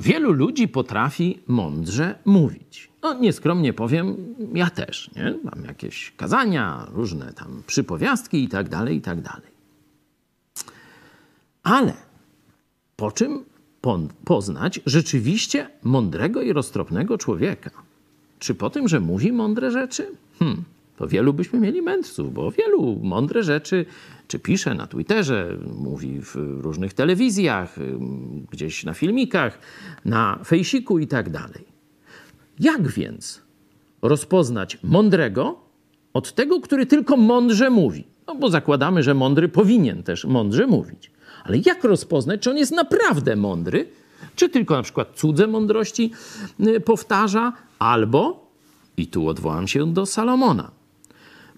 Wielu 0.00 0.32
ludzi 0.32 0.68
potrafi 0.68 1.38
mądrze 1.46 2.18
mówić. 2.24 2.90
No, 3.02 3.14
nieskromnie 3.14 3.72
powiem, 3.72 4.34
ja 4.54 4.70
też. 4.70 5.10
Nie? 5.16 5.38
Mam 5.44 5.64
jakieś 5.64 6.12
kazania, 6.16 6.86
różne 6.92 7.32
tam 7.32 7.62
przypowiastki 7.66 8.44
i 8.44 8.48
tak 8.48 8.68
dalej, 8.68 8.96
i 8.96 9.00
tak 9.00 9.20
dalej. 9.20 9.54
Ale 11.62 11.92
po 12.96 13.12
czym 13.12 13.44
poznać 14.24 14.80
rzeczywiście 14.86 15.70
mądrego 15.82 16.42
i 16.42 16.52
roztropnego 16.52 17.18
człowieka? 17.18 17.70
Czy 18.38 18.54
po 18.54 18.70
tym, 18.70 18.88
że 18.88 19.00
mówi 19.00 19.32
mądre 19.32 19.70
rzeczy? 19.70 20.06
Hmm, 20.38 20.64
to 20.96 21.08
wielu 21.08 21.32
byśmy 21.32 21.60
mieli 21.60 21.82
mędrców, 21.82 22.34
bo 22.34 22.50
wielu 22.50 23.00
mądre 23.02 23.42
rzeczy 23.42 23.86
czy 24.28 24.38
pisze 24.38 24.74
na 24.74 24.86
Twitterze, 24.86 25.58
mówi 25.76 26.20
w 26.20 26.36
różnych 26.36 26.94
telewizjach, 26.94 27.76
gdzieś 28.50 28.84
na 28.84 28.94
filmikach, 28.94 29.58
na 30.04 30.38
fejsiku 30.44 30.98
i 30.98 31.06
tak 31.06 31.30
dalej. 31.30 31.64
Jak 32.60 32.88
więc 32.88 33.42
rozpoznać 34.02 34.78
mądrego 34.82 35.60
od 36.12 36.32
tego, 36.32 36.60
który 36.60 36.86
tylko 36.86 37.16
mądrze 37.16 37.70
mówi? 37.70 38.04
No 38.26 38.34
bo 38.34 38.50
zakładamy, 38.50 39.02
że 39.02 39.14
mądry 39.14 39.48
powinien 39.48 40.02
też 40.02 40.24
mądrze 40.24 40.66
mówić. 40.66 41.10
Ale 41.44 41.58
jak 41.66 41.84
rozpoznać, 41.84 42.40
czy 42.40 42.50
on 42.50 42.56
jest 42.56 42.72
naprawdę 42.72 43.36
mądry, 43.36 43.88
czy 44.36 44.48
tylko 44.48 44.76
na 44.76 44.82
przykład 44.82 45.08
cudze 45.14 45.46
mądrości 45.46 46.12
y, 46.66 46.80
powtarza, 46.80 47.52
albo, 47.78 48.50
i 48.96 49.06
tu 49.06 49.28
odwołam 49.28 49.68
się 49.68 49.92
do 49.92 50.06
Salomona, 50.06 50.70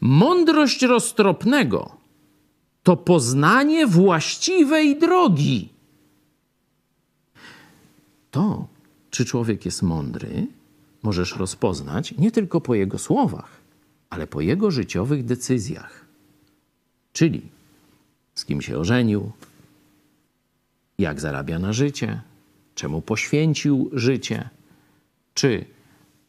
mądrość 0.01 0.82
roztropnego 0.82 1.96
to 2.82 2.96
poznanie 2.96 3.87
właściwej 3.87 4.98
drogi. 4.98 5.68
To, 8.30 8.66
czy 9.16 9.25
człowiek 9.25 9.65
jest 9.65 9.83
mądry, 9.83 10.46
możesz 11.02 11.37
rozpoznać 11.37 12.15
nie 12.18 12.30
tylko 12.30 12.60
po 12.60 12.74
jego 12.74 12.99
słowach, 12.99 13.60
ale 14.10 14.27
po 14.27 14.40
jego 14.40 14.71
życiowych 14.71 15.24
decyzjach. 15.24 16.04
Czyli 17.13 17.43
z 18.35 18.45
kim 18.45 18.63
się 18.63 18.79
ożenił, 18.79 19.30
jak 20.99 21.21
zarabia 21.21 21.59
na 21.59 21.73
życie, 21.73 22.21
czemu 22.74 23.02
poświęcił 23.02 23.90
życie, 23.93 24.49
czy 25.35 25.65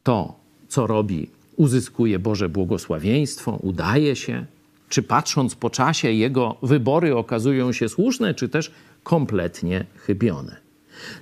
to, 0.04 0.40
co 0.68 0.88
robi, 0.88 1.30
uzyskuje 1.56 2.20
Boże 2.20 2.50
błogosławieństwo, 2.50 3.52
udaje 3.52 4.16
się, 4.16 4.46
czy 4.90 5.04
patrząc 5.04 5.56
po 5.56 5.70
czasie 5.70 6.12
jego 6.12 6.56
wybory 6.62 7.16
okazują 7.16 7.72
się 7.72 7.90
słuszne, 7.90 8.34
czy 8.34 8.50
też 8.50 8.72
kompletnie 9.04 9.86
chybione. 9.96 10.56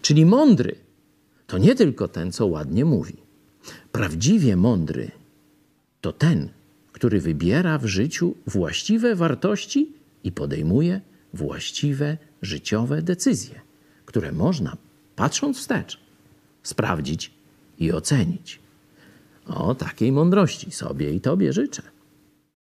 Czyli 0.02 0.26
mądry 0.26 0.85
to 1.48 1.58
nie 1.58 1.76
tylko 1.76 2.08
ten, 2.08 2.32
co 2.32 2.46
ładnie 2.46 2.86
mówi. 2.86 3.14
Prawdziwie 3.92 4.56
mądry 4.56 5.12
to 6.02 6.14
ten, 6.14 6.50
który 6.92 7.20
wybiera 7.20 7.78
w 7.78 7.86
życiu 7.86 8.36
właściwe 8.48 9.16
wartości 9.16 9.94
i 10.24 10.32
podejmuje 10.32 11.02
właściwe 11.34 12.18
życiowe 12.42 13.02
decyzje, 13.02 13.62
które 14.06 14.32
można, 14.32 14.78
patrząc 15.16 15.58
wstecz, 15.58 16.00
sprawdzić 16.64 17.32
i 17.80 17.92
ocenić. 17.92 18.60
O 19.48 19.76
takiej 19.76 20.12
mądrości 20.12 20.72
sobie 20.72 21.14
i 21.14 21.22
Tobie 21.22 21.54
życzę. 21.54 21.95